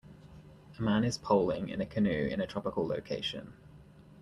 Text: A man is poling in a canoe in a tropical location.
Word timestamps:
A 0.79 0.81
man 0.81 1.03
is 1.03 1.19
poling 1.19 1.69
in 1.69 1.79
a 1.79 1.85
canoe 1.85 2.25
in 2.25 2.41
a 2.41 2.47
tropical 2.47 2.87
location. 2.87 3.53